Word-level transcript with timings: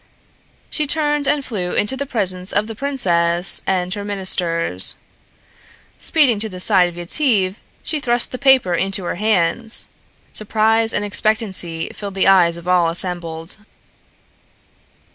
She 0.71 0.87
turned 0.87 1.27
and 1.27 1.45
flew 1.45 1.75
into 1.75 1.95
the 1.95 2.07
presence 2.07 2.51
of 2.51 2.65
the 2.65 2.73
princess 2.73 3.61
and 3.67 3.93
her 3.93 4.03
ministers. 4.03 4.95
Speeding 5.99 6.39
to 6.39 6.49
the 6.49 6.59
side 6.59 6.89
of 6.89 6.97
Yetive, 6.97 7.61
she 7.83 7.99
thrust 7.99 8.31
the 8.31 8.39
paper 8.39 8.73
into 8.73 9.03
her 9.03 9.17
hands. 9.21 9.89
Surprise 10.33 10.91
and 10.91 11.05
expectancy 11.05 11.91
filled 11.93 12.15
the 12.15 12.25
eyes 12.27 12.57
of 12.57 12.67
all 12.67 12.89
assembled. 12.89 13.57